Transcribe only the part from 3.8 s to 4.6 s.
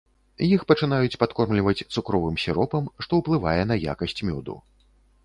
якасць мёду.